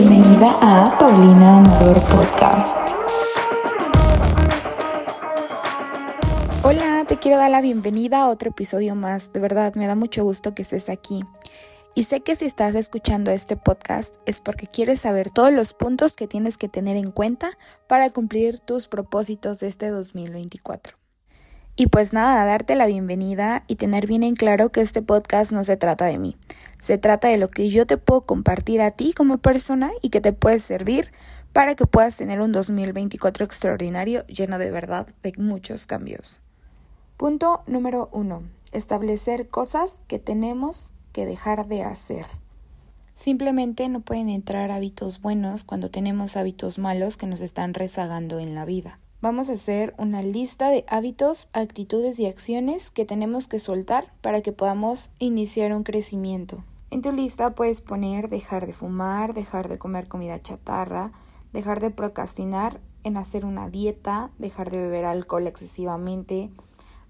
Bienvenida 0.00 0.56
a 0.60 0.96
Paulina 0.96 1.56
Amador 1.56 2.00
Podcast. 2.06 2.94
Hola, 6.62 7.04
te 7.08 7.18
quiero 7.18 7.36
dar 7.36 7.50
la 7.50 7.60
bienvenida 7.60 8.20
a 8.20 8.28
otro 8.28 8.50
episodio 8.50 8.94
más. 8.94 9.32
De 9.32 9.40
verdad, 9.40 9.74
me 9.74 9.88
da 9.88 9.96
mucho 9.96 10.22
gusto 10.22 10.54
que 10.54 10.62
estés 10.62 10.88
aquí. 10.88 11.24
Y 11.96 12.04
sé 12.04 12.20
que 12.20 12.36
si 12.36 12.44
estás 12.44 12.76
escuchando 12.76 13.32
este 13.32 13.56
podcast 13.56 14.14
es 14.24 14.38
porque 14.38 14.68
quieres 14.68 15.00
saber 15.00 15.30
todos 15.30 15.52
los 15.52 15.74
puntos 15.74 16.14
que 16.14 16.28
tienes 16.28 16.58
que 16.58 16.68
tener 16.68 16.96
en 16.96 17.10
cuenta 17.10 17.58
para 17.88 18.08
cumplir 18.10 18.60
tus 18.60 18.86
propósitos 18.86 19.58
de 19.58 19.66
este 19.66 19.88
2024. 19.88 20.97
Y 21.80 21.86
pues 21.86 22.12
nada, 22.12 22.44
darte 22.44 22.74
la 22.74 22.86
bienvenida 22.86 23.62
y 23.68 23.76
tener 23.76 24.08
bien 24.08 24.24
en 24.24 24.34
claro 24.34 24.70
que 24.70 24.80
este 24.80 25.00
podcast 25.00 25.52
no 25.52 25.62
se 25.62 25.76
trata 25.76 26.06
de 26.06 26.18
mí. 26.18 26.36
Se 26.80 26.98
trata 26.98 27.28
de 27.28 27.38
lo 27.38 27.50
que 27.50 27.70
yo 27.70 27.86
te 27.86 27.96
puedo 27.96 28.22
compartir 28.22 28.80
a 28.80 28.90
ti 28.90 29.12
como 29.12 29.38
persona 29.38 29.92
y 30.02 30.08
que 30.08 30.20
te 30.20 30.32
puede 30.32 30.58
servir 30.58 31.12
para 31.52 31.76
que 31.76 31.86
puedas 31.86 32.16
tener 32.16 32.40
un 32.40 32.50
2024 32.50 33.44
extraordinario 33.44 34.26
lleno 34.26 34.58
de 34.58 34.72
verdad 34.72 35.06
de 35.22 35.32
muchos 35.38 35.86
cambios. 35.86 36.40
Punto 37.16 37.62
número 37.68 38.08
uno. 38.10 38.42
Establecer 38.72 39.46
cosas 39.46 40.00
que 40.08 40.18
tenemos 40.18 40.92
que 41.12 41.26
dejar 41.26 41.68
de 41.68 41.84
hacer. 41.84 42.26
Simplemente 43.14 43.88
no 43.88 44.00
pueden 44.00 44.30
entrar 44.30 44.72
hábitos 44.72 45.20
buenos 45.20 45.62
cuando 45.62 45.90
tenemos 45.90 46.36
hábitos 46.36 46.80
malos 46.80 47.16
que 47.16 47.28
nos 47.28 47.40
están 47.40 47.72
rezagando 47.72 48.40
en 48.40 48.56
la 48.56 48.64
vida. 48.64 48.98
Vamos 49.20 49.48
a 49.48 49.54
hacer 49.54 49.96
una 49.98 50.22
lista 50.22 50.70
de 50.70 50.84
hábitos, 50.88 51.48
actitudes 51.52 52.20
y 52.20 52.26
acciones 52.26 52.92
que 52.92 53.04
tenemos 53.04 53.48
que 53.48 53.58
soltar 53.58 54.12
para 54.20 54.42
que 54.42 54.52
podamos 54.52 55.10
iniciar 55.18 55.74
un 55.74 55.82
crecimiento. 55.82 56.62
En 56.90 57.02
tu 57.02 57.10
lista 57.10 57.56
puedes 57.56 57.80
poner 57.80 58.28
dejar 58.28 58.64
de 58.64 58.72
fumar, 58.72 59.34
dejar 59.34 59.68
de 59.68 59.76
comer 59.76 60.06
comida 60.06 60.40
chatarra, 60.40 61.10
dejar 61.52 61.80
de 61.80 61.90
procrastinar 61.90 62.80
en 63.02 63.16
hacer 63.16 63.44
una 63.44 63.68
dieta, 63.68 64.30
dejar 64.38 64.70
de 64.70 64.78
beber 64.78 65.04
alcohol 65.04 65.48
excesivamente, 65.48 66.52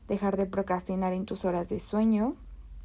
dejar 0.08 0.38
de 0.38 0.46
procrastinar 0.46 1.12
en 1.12 1.26
tus 1.26 1.44
horas 1.44 1.68
de 1.68 1.78
sueño, 1.78 2.36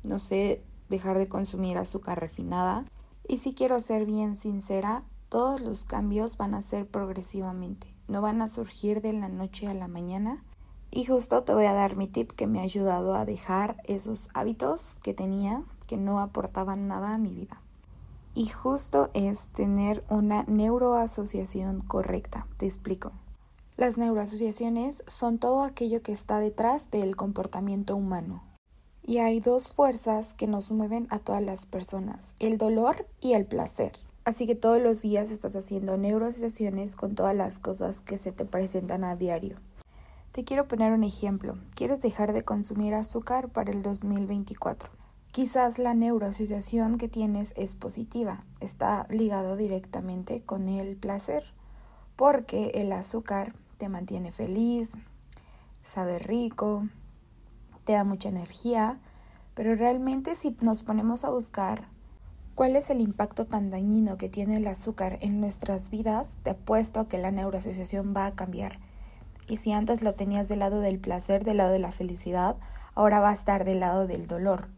no 0.03 0.19
sé, 0.19 0.61
dejar 0.89 1.17
de 1.17 1.29
consumir 1.29 1.77
azúcar 1.77 2.19
refinada. 2.19 2.83
Y 3.25 3.37
si 3.37 3.53
quiero 3.53 3.79
ser 3.79 4.05
bien 4.05 4.35
sincera, 4.35 5.05
todos 5.29 5.61
los 5.61 5.85
cambios 5.85 6.35
van 6.35 6.53
a 6.55 6.61
ser 6.61 6.85
progresivamente, 6.85 7.92
no 8.07 8.21
van 8.21 8.41
a 8.41 8.47
surgir 8.47 9.01
de 9.01 9.13
la 9.13 9.29
noche 9.29 9.67
a 9.67 9.73
la 9.73 9.87
mañana. 9.87 10.43
Y 10.91 11.05
justo 11.05 11.43
te 11.43 11.53
voy 11.53 11.65
a 11.65 11.73
dar 11.73 11.95
mi 11.95 12.07
tip 12.07 12.31
que 12.31 12.47
me 12.47 12.59
ha 12.59 12.63
ayudado 12.63 13.15
a 13.15 13.25
dejar 13.25 13.77
esos 13.85 14.29
hábitos 14.33 14.99
que 15.03 15.13
tenía 15.13 15.63
que 15.87 15.97
no 15.97 16.19
aportaban 16.19 16.87
nada 16.87 17.13
a 17.13 17.17
mi 17.17 17.33
vida. 17.33 17.61
Y 18.35 18.47
justo 18.47 19.09
es 19.13 19.47
tener 19.49 20.03
una 20.09 20.43
neuroasociación 20.47 21.81
correcta. 21.81 22.47
Te 22.57 22.65
explico. 22.65 23.11
Las 23.75 23.97
neuroasociaciones 23.97 25.03
son 25.07 25.39
todo 25.39 25.63
aquello 25.63 26.01
que 26.01 26.11
está 26.11 26.39
detrás 26.39 26.91
del 26.91 27.15
comportamiento 27.15 27.95
humano. 27.95 28.43
Y 29.05 29.17
hay 29.17 29.39
dos 29.39 29.71
fuerzas 29.71 30.33
que 30.33 30.47
nos 30.47 30.71
mueven 30.71 31.07
a 31.09 31.19
todas 31.19 31.43
las 31.43 31.65
personas, 31.65 32.35
el 32.39 32.57
dolor 32.57 33.07
y 33.19 33.33
el 33.33 33.45
placer. 33.45 33.93
Así 34.25 34.47
que 34.47 34.55
todos 34.55 34.81
los 34.81 35.01
días 35.01 35.31
estás 35.31 35.55
haciendo 35.55 35.97
neuroasociaciones 35.97 36.95
con 36.95 37.13
todas 37.13 37.35
las 37.35 37.59
cosas 37.59 38.01
que 38.01 38.17
se 38.17 38.31
te 38.31 38.45
presentan 38.45 39.03
a 39.03 39.17
diario. 39.17 39.57
Te 40.31 40.43
quiero 40.45 40.67
poner 40.67 40.93
un 40.93 41.03
ejemplo. 41.03 41.57
¿Quieres 41.75 42.01
dejar 42.01 42.31
de 42.31 42.43
consumir 42.43 42.93
azúcar 42.93 43.49
para 43.49 43.71
el 43.71 43.83
2024? 43.83 44.89
Quizás 45.31 45.77
la 45.77 45.93
neuroasociación 45.93 46.97
que 46.97 47.07
tienes 47.07 47.53
es 47.57 47.75
positiva, 47.75 48.45
está 48.59 49.07
ligado 49.09 49.57
directamente 49.57 50.41
con 50.41 50.69
el 50.69 50.95
placer, 50.95 51.43
porque 52.15 52.71
el 52.75 52.91
azúcar 52.91 53.53
te 53.77 53.89
mantiene 53.89 54.31
feliz, 54.31 54.93
sabe 55.83 56.19
rico, 56.19 56.87
te 57.83 57.93
da 57.93 58.03
mucha 58.03 58.29
energía, 58.29 58.99
pero 59.55 59.75
realmente 59.75 60.35
si 60.35 60.55
nos 60.61 60.83
ponemos 60.83 61.25
a 61.25 61.31
buscar 61.31 61.87
cuál 62.55 62.75
es 62.75 62.89
el 62.89 63.01
impacto 63.01 63.45
tan 63.45 63.69
dañino 63.69 64.17
que 64.17 64.29
tiene 64.29 64.57
el 64.57 64.67
azúcar 64.67 65.17
en 65.21 65.39
nuestras 65.39 65.89
vidas, 65.89 66.39
te 66.43 66.51
apuesto 66.51 66.99
a 66.99 67.07
que 67.07 67.17
la 67.17 67.31
neuroasociación 67.31 68.13
va 68.15 68.25
a 68.25 68.35
cambiar. 68.35 68.79
Y 69.47 69.57
si 69.57 69.71
antes 69.71 70.01
lo 70.01 70.13
tenías 70.13 70.47
del 70.49 70.59
lado 70.59 70.79
del 70.79 70.99
placer, 70.99 71.43
del 71.43 71.57
lado 71.57 71.73
de 71.73 71.79
la 71.79 71.91
felicidad, 71.91 72.55
ahora 72.95 73.19
va 73.19 73.31
a 73.31 73.33
estar 73.33 73.65
del 73.65 73.79
lado 73.79 74.07
del 74.07 74.27
dolor. 74.27 74.69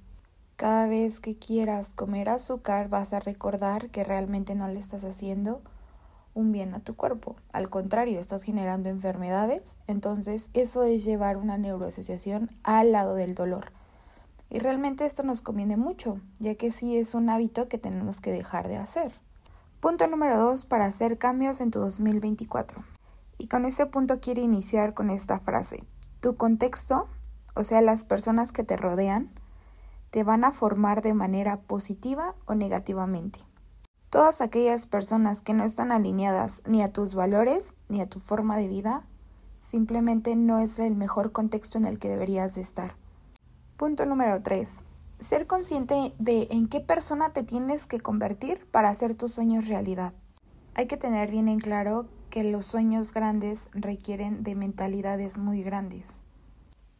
Cada 0.56 0.88
vez 0.88 1.20
que 1.20 1.38
quieras 1.38 1.94
comer 1.94 2.30
azúcar 2.30 2.88
vas 2.88 3.12
a 3.14 3.20
recordar 3.20 3.90
que 3.90 4.06
realmente 4.06 4.56
no 4.56 4.68
le 4.68 4.80
estás 4.80 5.04
haciendo 5.04 5.62
un 6.34 6.52
bien 6.52 6.74
a 6.74 6.80
tu 6.80 6.96
cuerpo. 6.96 7.36
Al 7.52 7.70
contrario, 7.70 8.20
estás 8.20 8.44
generando 8.44 8.90
enfermedades. 8.90 9.80
Entonces, 9.88 10.50
eso 10.54 10.84
es 10.84 11.04
llevar 11.04 11.38
una 11.38 11.58
neuroasociación 11.58 12.52
al 12.64 12.92
lado 12.92 13.16
del 13.16 13.36
dolor. 13.36 13.72
Y 14.50 14.60
realmente 14.60 15.06
esto 15.06 15.24
nos 15.24 15.42
conviene 15.42 15.78
mucho, 15.78 16.20
ya 16.40 16.56
que 16.56 16.72
sí 16.72 16.98
es 16.98 17.16
un 17.16 17.30
hábito 17.30 17.68
que 17.68 17.78
tenemos 17.78 18.22
que 18.22 18.32
dejar 18.32 18.68
de 18.68 18.78
hacer. 18.78 19.14
Punto 19.80 20.08
número 20.08 20.40
dos 20.40 20.66
para 20.66 20.86
hacer 20.86 21.18
cambios 21.18 21.62
en 21.62 21.72
tu 21.72 21.80
2024. 21.80 22.84
Y 23.38 23.48
con 23.48 23.66
este 23.66 23.86
punto 23.86 24.20
quiero 24.20 24.42
iniciar 24.42 24.94
con 24.94 25.10
esta 25.10 25.40
frase. 25.40 25.84
Tu 26.22 26.38
contexto, 26.38 27.08
o 27.54 27.64
sea, 27.64 27.82
las 27.82 28.06
personas 28.06 28.52
que 28.52 28.64
te 28.64 28.78
rodean, 28.78 29.30
te 30.10 30.24
van 30.24 30.44
a 30.44 30.52
formar 30.52 31.02
de 31.02 31.14
manera 31.14 31.58
positiva 31.58 32.36
o 32.46 32.56
negativamente. 32.56 33.40
Todas 34.10 34.40
aquellas 34.40 34.88
personas 34.88 35.42
que 35.42 35.54
no 35.54 35.66
están 35.66 35.92
alineadas 35.92 36.64
ni 36.66 36.82
a 36.82 36.88
tus 36.88 37.16
valores 37.16 37.74
ni 37.90 38.00
a 38.00 38.08
tu 38.08 38.20
forma 38.20 38.58
de 38.58 38.70
vida, 38.70 39.06
simplemente 39.60 40.38
no 40.38 40.60
es 40.60 40.80
el 40.80 40.96
mejor 40.96 41.34
contexto 41.34 41.78
en 41.78 41.86
el 41.86 42.00
que 42.00 42.08
deberías 42.08 42.56
de 42.56 42.62
estar. 42.62 42.96
Punto 43.78 44.06
número 44.06 44.42
3. 44.42 44.84
Ser 45.20 45.48
consciente 45.48 46.14
de 46.18 46.48
en 46.50 46.70
qué 46.70 46.80
persona 46.80 47.34
te 47.34 47.44
tienes 47.44 47.86
que 47.86 48.00
convertir 48.00 48.66
para 48.72 48.88
hacer 48.88 49.16
tus 49.16 49.34
sueños 49.34 49.68
realidad. 49.68 50.14
Hay 50.76 50.88
que 50.88 50.96
tener 50.96 51.30
bien 51.30 51.50
en 51.50 51.60
claro 51.60 52.08
que 52.30 52.46
los 52.46 52.64
sueños 52.64 53.12
grandes 53.12 53.68
requieren 53.74 54.44
de 54.44 54.56
mentalidades 54.56 55.38
muy 55.38 55.62
grandes. 55.62 56.24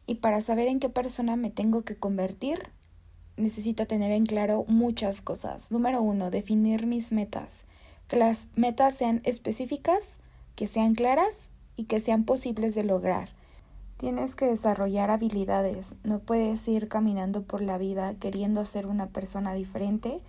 Y 0.04 0.16
para 0.16 0.42
saber 0.42 0.68
en 0.68 0.78
qué 0.78 0.90
persona 0.90 1.36
me 1.36 1.48
tengo 1.48 1.82
que 1.82 1.96
convertir, 1.96 2.58
necesito 3.38 3.86
tener 3.86 4.10
en 4.12 4.26
claro 4.26 4.66
muchas 4.68 5.22
cosas. 5.22 5.70
Número 5.70 6.02
uno, 6.02 6.30
definir 6.30 6.86
mis 6.86 7.10
metas. 7.10 7.64
Que 8.06 8.16
las 8.18 8.48
metas 8.54 8.94
sean 8.96 9.22
específicas, 9.24 10.18
que 10.56 10.66
sean 10.66 10.94
claras 10.94 11.48
y 11.74 11.84
que 11.84 12.00
sean 12.00 12.24
posibles 12.24 12.74
de 12.74 12.84
lograr. 12.84 13.35
Tienes 13.96 14.36
que 14.36 14.44
desarrollar 14.44 15.10
habilidades. 15.10 15.94
No 16.04 16.18
puedes 16.18 16.68
ir 16.68 16.86
caminando 16.88 17.42
por 17.42 17.62
la 17.62 17.78
vida 17.78 18.14
queriendo 18.14 18.66
ser 18.66 18.86
una 18.86 19.06
persona 19.06 19.54
diferente 19.54 20.20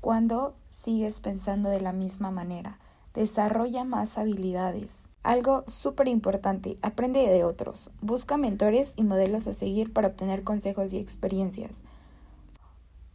cuando 0.00 0.54
sigues 0.70 1.18
pensando 1.18 1.68
de 1.68 1.80
la 1.80 1.92
misma 1.92 2.30
manera. 2.30 2.78
Desarrolla 3.14 3.82
más 3.82 4.18
habilidades. 4.18 5.00
Algo 5.24 5.64
súper 5.66 6.06
importante, 6.06 6.76
aprende 6.80 7.26
de 7.26 7.42
otros. 7.42 7.90
Busca 8.00 8.36
mentores 8.36 8.92
y 8.94 9.02
modelos 9.02 9.48
a 9.48 9.52
seguir 9.52 9.92
para 9.92 10.08
obtener 10.08 10.44
consejos 10.44 10.92
y 10.92 10.98
experiencias. 10.98 11.82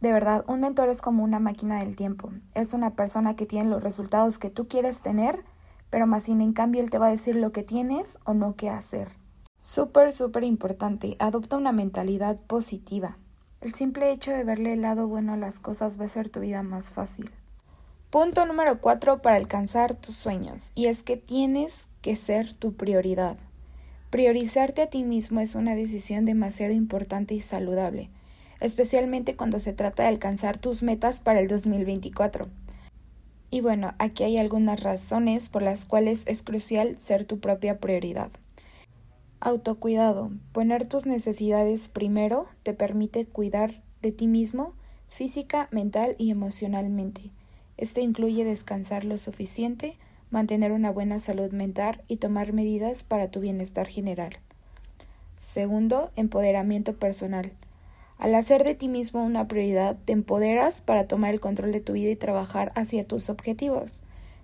De 0.02 0.12
verdad, 0.12 0.44
un 0.46 0.60
mentor 0.60 0.90
es 0.90 1.00
como 1.00 1.24
una 1.24 1.38
máquina 1.38 1.78
del 1.78 1.96
tiempo. 1.96 2.30
Es 2.54 2.74
una 2.74 2.90
persona 2.90 3.36
que 3.36 3.46
tiene 3.46 3.70
los 3.70 3.82
resultados 3.82 4.38
que 4.38 4.50
tú 4.50 4.68
quieres 4.68 5.00
tener, 5.00 5.42
pero 5.88 6.06
más 6.06 6.24
sin 6.24 6.42
en 6.42 6.52
cambio 6.52 6.82
él 6.82 6.90
te 6.90 6.98
va 6.98 7.06
a 7.06 7.10
decir 7.10 7.36
lo 7.36 7.52
que 7.52 7.62
tienes 7.62 8.18
o 8.24 8.34
no 8.34 8.54
qué 8.54 8.68
hacer. 8.68 9.23
Súper, 9.64 10.12
súper 10.12 10.44
importante. 10.44 11.16
Adopta 11.18 11.56
una 11.56 11.72
mentalidad 11.72 12.38
positiva. 12.38 13.16
El 13.62 13.72
simple 13.72 14.12
hecho 14.12 14.30
de 14.30 14.44
verle 14.44 14.74
el 14.74 14.82
lado 14.82 15.08
bueno 15.08 15.32
a 15.32 15.38
las 15.38 15.58
cosas 15.58 15.98
va 15.98 16.02
a 16.02 16.04
hacer 16.04 16.28
tu 16.28 16.40
vida 16.40 16.62
más 16.62 16.90
fácil. 16.90 17.30
Punto 18.10 18.44
número 18.44 18.82
cuatro 18.82 19.22
para 19.22 19.36
alcanzar 19.36 19.94
tus 19.94 20.16
sueños. 20.16 20.70
Y 20.74 20.86
es 20.86 21.02
que 21.02 21.16
tienes 21.16 21.88
que 22.02 22.14
ser 22.14 22.52
tu 22.52 22.74
prioridad. 22.74 23.38
Priorizarte 24.10 24.82
a 24.82 24.90
ti 24.90 25.02
mismo 25.02 25.40
es 25.40 25.54
una 25.54 25.74
decisión 25.74 26.26
demasiado 26.26 26.74
importante 26.74 27.34
y 27.34 27.40
saludable 27.40 28.10
especialmente 28.60 29.36
cuando 29.36 29.60
se 29.60 29.72
trata 29.72 30.04
de 30.04 30.08
alcanzar 30.08 30.56
tus 30.56 30.82
metas 30.82 31.20
para 31.20 31.40
el 31.40 31.48
2024. 31.48 32.48
Y 33.50 33.60
bueno, 33.60 33.94
aquí 33.98 34.24
hay 34.24 34.38
algunas 34.38 34.82
razones 34.82 35.48
por 35.48 35.62
las 35.62 35.84
cuales 35.84 36.22
es 36.26 36.42
crucial 36.42 36.98
ser 36.98 37.24
tu 37.24 37.40
propia 37.40 37.78
prioridad. 37.78 38.30
Autocuidado. 39.40 40.30
Poner 40.52 40.86
tus 40.86 41.06
necesidades 41.06 41.88
primero 41.88 42.46
te 42.62 42.72
permite 42.72 43.26
cuidar 43.26 43.82
de 44.00 44.12
ti 44.12 44.26
mismo 44.26 44.74
física, 45.08 45.68
mental 45.70 46.16
y 46.18 46.30
emocionalmente. 46.30 47.30
Esto 47.76 48.00
incluye 48.00 48.44
descansar 48.44 49.04
lo 49.04 49.18
suficiente, 49.18 49.96
mantener 50.30 50.72
una 50.72 50.90
buena 50.90 51.20
salud 51.20 51.52
mental 51.52 52.02
y 52.08 52.16
tomar 52.16 52.52
medidas 52.52 53.04
para 53.04 53.30
tu 53.30 53.40
bienestar 53.40 53.86
general. 53.86 54.38
Segundo, 55.38 56.10
empoderamiento 56.16 56.96
personal. 56.96 57.52
Al 58.18 58.34
hacer 58.34 58.64
de 58.64 58.74
ti 58.74 58.88
mismo 58.88 59.22
una 59.22 59.46
prioridad, 59.46 59.96
te 60.04 60.12
empoderas 60.12 60.80
para 60.80 61.06
tomar 61.06 61.34
el 61.34 61.40
control 61.40 61.72
de 61.72 61.80
tu 61.80 61.92
vida 61.92 62.10
y 62.10 62.16
trabajar 62.16 62.72
hacia 62.74 63.06
tus 63.06 63.28
objetivos. 63.28 64.02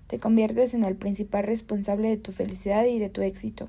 Te 0.08 0.18
conviertes 0.18 0.74
en 0.74 0.84
el 0.84 0.96
principal 0.96 1.44
responsable 1.44 2.08
de 2.08 2.16
tu 2.16 2.32
felicidad 2.32 2.84
y 2.84 2.98
de 2.98 3.08
tu 3.08 3.22
éxito. 3.22 3.68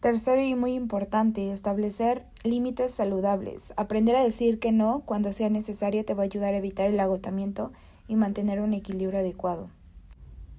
Tercero 0.00 0.40
y 0.40 0.54
muy 0.54 0.74
importante, 0.74 1.50
establecer 1.50 2.24
límites 2.44 2.92
saludables. 2.92 3.74
Aprender 3.76 4.14
a 4.14 4.22
decir 4.22 4.60
que 4.60 4.70
no 4.70 5.02
cuando 5.04 5.32
sea 5.32 5.50
necesario 5.50 6.04
te 6.04 6.14
va 6.14 6.22
a 6.22 6.26
ayudar 6.26 6.54
a 6.54 6.58
evitar 6.58 6.86
el 6.86 7.00
agotamiento 7.00 7.72
y 8.06 8.14
mantener 8.14 8.60
un 8.60 8.74
equilibrio 8.74 9.18
adecuado. 9.18 9.70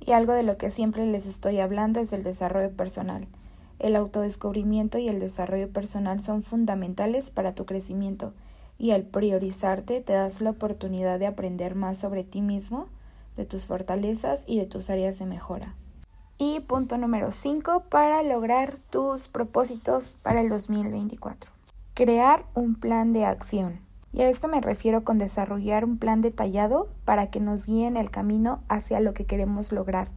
Y 0.02 0.12
algo 0.12 0.34
de 0.34 0.44
lo 0.44 0.58
que 0.58 0.72
siempre 0.72 1.06
les 1.06 1.26
estoy 1.26 1.62
hablando 1.62 2.02
es 2.02 2.12
el 2.12 2.22
desarrollo 2.22 2.72
personal. 2.72 3.30
El 3.80 3.96
autodescubrimiento 3.96 4.98
y 4.98 5.08
el 5.08 5.22
desarrollo 5.22 5.70
personal 5.70 6.20
son 6.20 6.42
fundamentales 6.42 7.30
para 7.30 7.56
tu 7.56 7.66
crecimiento 7.66 8.34
y 8.78 8.92
al 8.92 9.04
priorizarte 9.04 10.02
te 10.02 10.14
das 10.14 10.42
la 10.42 10.50
oportunidad 10.50 11.18
de 11.18 11.28
aprender 11.28 11.76
más 11.76 11.98
sobre 11.98 12.26
ti 12.26 12.42
mismo, 12.42 12.88
de 13.38 13.46
tus 13.46 13.66
fortalezas 13.66 14.44
y 14.48 14.58
de 14.58 14.66
tus 14.66 14.90
áreas 14.90 15.18
de 15.18 15.28
mejora. 15.28 15.76
Y 16.40 16.62
punto 16.62 16.98
número 16.98 17.32
5 17.32 17.84
para 17.90 18.24
lograr 18.24 18.80
tus 18.90 19.28
propósitos 19.28 20.10
para 20.10 20.42
el 20.42 20.50
2024. 20.50 21.52
Crear 21.94 22.46
un 22.56 22.74
plan 22.74 23.14
de 23.14 23.26
acción. 23.26 23.82
Y 24.14 24.22
a 24.22 24.30
esto 24.30 24.48
me 24.48 24.62
refiero 24.62 25.04
con 25.04 25.20
desarrollar 25.20 25.86
un 25.86 26.00
plan 26.00 26.22
detallado 26.22 26.90
para 27.06 27.30
que 27.30 27.40
nos 27.40 27.68
guíen 27.68 27.98
el 27.98 28.10
camino 28.10 28.62
hacia 28.70 29.02
lo 29.02 29.14
que 29.14 29.26
queremos 29.26 29.72
lograr. 29.72 30.10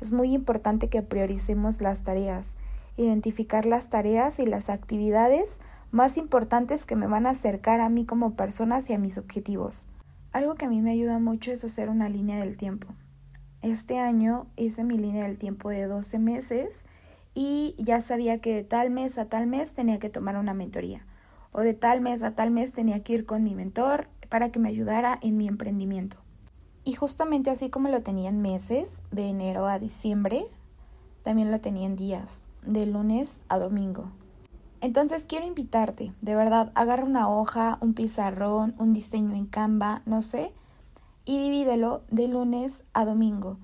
Es 0.00 0.12
muy 0.12 0.32
importante 0.32 0.88
que 0.88 1.02
prioricemos 1.02 1.80
las 1.80 2.02
tareas 2.02 2.54
identificar 2.96 3.66
las 3.66 3.88
tareas 3.90 4.38
y 4.38 4.46
las 4.46 4.70
actividades 4.70 5.60
más 5.90 6.16
importantes 6.16 6.86
que 6.86 6.96
me 6.96 7.06
van 7.06 7.26
a 7.26 7.30
acercar 7.30 7.80
a 7.80 7.88
mí 7.88 8.04
como 8.04 8.34
persona 8.34 8.80
y 8.86 8.92
a 8.92 8.98
mis 8.98 9.18
objetivos. 9.18 9.86
Algo 10.32 10.54
que 10.54 10.66
a 10.66 10.68
mí 10.68 10.82
me 10.82 10.92
ayuda 10.92 11.18
mucho 11.18 11.52
es 11.52 11.64
hacer 11.64 11.88
una 11.88 12.08
línea 12.08 12.38
del 12.38 12.56
tiempo. 12.56 12.88
Este 13.66 13.98
año 13.98 14.46
hice 14.54 14.84
mi 14.84 14.96
línea 14.96 15.24
del 15.24 15.38
tiempo 15.38 15.70
de 15.70 15.88
12 15.88 16.20
meses 16.20 16.84
y 17.34 17.74
ya 17.78 18.00
sabía 18.00 18.40
que 18.40 18.54
de 18.54 18.62
tal 18.62 18.90
mes 18.90 19.18
a 19.18 19.24
tal 19.24 19.48
mes 19.48 19.74
tenía 19.74 19.98
que 19.98 20.08
tomar 20.08 20.36
una 20.36 20.54
mentoría 20.54 21.04
o 21.50 21.62
de 21.62 21.74
tal 21.74 22.00
mes 22.00 22.22
a 22.22 22.36
tal 22.36 22.52
mes 22.52 22.72
tenía 22.72 23.02
que 23.02 23.14
ir 23.14 23.26
con 23.26 23.42
mi 23.42 23.56
mentor 23.56 24.06
para 24.28 24.52
que 24.52 24.60
me 24.60 24.68
ayudara 24.68 25.18
en 25.20 25.36
mi 25.36 25.48
emprendimiento. 25.48 26.18
Y 26.84 26.92
justamente 26.92 27.50
así 27.50 27.68
como 27.68 27.88
lo 27.88 28.02
tenía 28.02 28.28
en 28.28 28.40
meses, 28.40 29.02
de 29.10 29.30
enero 29.30 29.66
a 29.66 29.80
diciembre, 29.80 30.46
también 31.24 31.50
lo 31.50 31.60
tenía 31.60 31.86
en 31.86 31.96
días 31.96 32.46
de 32.64 32.86
lunes 32.86 33.40
a 33.48 33.58
domingo. 33.58 34.12
Entonces 34.80 35.24
quiero 35.24 35.44
invitarte, 35.44 36.12
de 36.20 36.36
verdad, 36.36 36.70
agarra 36.76 37.02
una 37.02 37.28
hoja, 37.28 37.78
un 37.80 37.94
pizarrón, 37.94 38.76
un 38.78 38.92
diseño 38.92 39.34
en 39.34 39.46
Canva, 39.46 40.02
no 40.06 40.22
sé, 40.22 40.52
y 41.26 41.38
divídelo 41.38 42.04
de 42.10 42.28
lunes 42.28 42.84
a 42.94 43.04
domingo. 43.04 43.58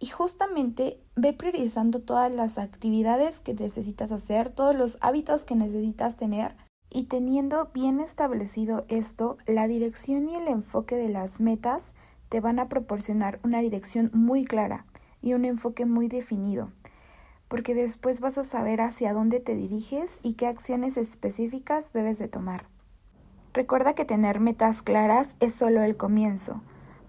Y 0.00 0.06
justamente 0.08 0.98
ve 1.14 1.32
priorizando 1.32 2.00
todas 2.00 2.32
las 2.32 2.58
actividades 2.58 3.38
que 3.38 3.54
necesitas 3.54 4.10
hacer, 4.10 4.50
todos 4.50 4.74
los 4.74 4.98
hábitos 5.00 5.44
que 5.44 5.54
necesitas 5.54 6.16
tener. 6.16 6.56
Y 6.90 7.04
teniendo 7.04 7.70
bien 7.72 8.00
establecido 8.00 8.84
esto, 8.88 9.36
la 9.46 9.68
dirección 9.68 10.28
y 10.28 10.34
el 10.34 10.48
enfoque 10.48 10.96
de 10.96 11.10
las 11.10 11.40
metas 11.40 11.94
te 12.28 12.40
van 12.40 12.58
a 12.58 12.68
proporcionar 12.68 13.38
una 13.44 13.60
dirección 13.60 14.10
muy 14.12 14.44
clara 14.44 14.84
y 15.22 15.34
un 15.34 15.44
enfoque 15.44 15.86
muy 15.86 16.08
definido 16.08 16.70
porque 17.54 17.74
después 17.74 18.18
vas 18.18 18.36
a 18.36 18.42
saber 18.42 18.80
hacia 18.80 19.12
dónde 19.12 19.38
te 19.38 19.54
diriges 19.54 20.18
y 20.22 20.34
qué 20.34 20.48
acciones 20.48 20.96
específicas 20.96 21.92
debes 21.92 22.18
de 22.18 22.26
tomar. 22.26 22.66
Recuerda 23.52 23.94
que 23.94 24.04
tener 24.04 24.40
metas 24.40 24.82
claras 24.82 25.36
es 25.38 25.54
solo 25.54 25.82
el 25.84 25.96
comienzo. 25.96 26.62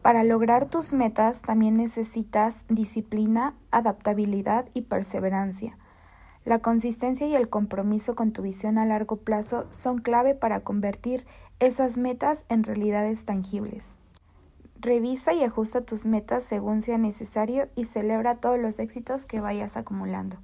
Para 0.06 0.24
lograr 0.24 0.68
tus 0.68 0.94
metas 0.94 1.42
también 1.42 1.74
necesitas 1.74 2.66
disciplina, 2.69 3.56
adaptabilidad 3.72 4.68
y 4.75 4.81
perseverancia. 4.81 5.80
La 6.44 6.60
consistencia 6.60 7.25
y 7.25 7.36
el 7.36 7.50
compromiso 7.50 8.13
con 8.13 8.31
tu 8.31 8.44
visión 8.44 8.78
a 8.78 8.86
largo 8.86 9.16
plazo 9.16 9.66
son 9.72 9.98
clave 9.98 10.36
para 10.36 10.60
convertir 10.60 11.25
esas 11.60 11.98
metas 11.98 12.46
en 12.50 12.62
realidades 12.62 13.25
tangibles. 13.25 13.98
Revisa 14.80 15.34
y 15.34 15.44
ajusta 15.44 15.81
tus 15.81 16.06
metas 16.06 16.44
según 16.44 16.84
sea 16.84 17.00
necesario 17.00 17.68
y 17.75 17.86
celebra 17.86 18.36
todos 18.36 18.60
los 18.60 18.78
éxitos 18.78 19.25
que 19.25 19.42
vayas 19.42 19.75
acumulando. 19.75 20.38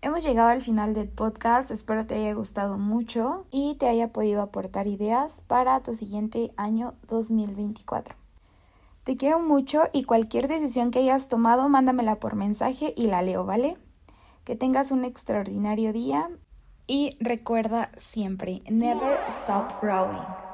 Hemos 0.00 0.24
llegado 0.24 0.48
al 0.48 0.62
final 0.62 0.94
del 0.94 1.10
podcast, 1.10 1.70
espero 1.70 2.06
te 2.06 2.14
haya 2.14 2.32
gustado 2.32 2.78
mucho 2.78 3.44
y 3.50 3.74
te 3.74 3.86
haya 3.86 4.14
podido 4.14 4.40
aportar 4.40 4.86
ideas 4.86 5.42
para 5.46 5.82
tu 5.82 5.94
siguiente 5.94 6.52
año 6.56 6.94
2024. 7.08 8.23
Te 9.04 9.18
quiero 9.18 9.38
mucho 9.38 9.82
y 9.92 10.04
cualquier 10.04 10.48
decisión 10.48 10.90
que 10.90 11.00
hayas 11.00 11.28
tomado, 11.28 11.68
mándamela 11.68 12.16
por 12.16 12.36
mensaje 12.36 12.94
y 12.96 13.06
la 13.06 13.20
leo, 13.20 13.44
¿vale? 13.44 13.76
Que 14.44 14.56
tengas 14.56 14.90
un 14.90 15.04
extraordinario 15.04 15.92
día 15.92 16.30
y 16.86 17.16
recuerda 17.20 17.90
siempre, 17.98 18.62
never 18.70 19.18
stop 19.28 19.80
growing. 19.82 20.53